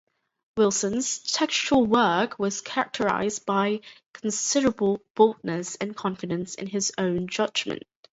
[0.57, 3.81] Wilson's textual work was characterised by
[4.13, 7.83] considerable boldness and confidence in his own judgement.